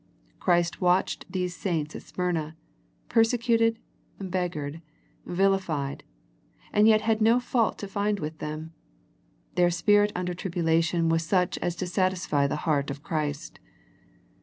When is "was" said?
11.07-11.21